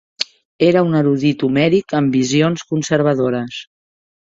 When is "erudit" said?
0.99-1.45